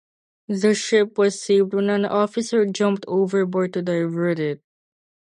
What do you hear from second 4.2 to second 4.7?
it.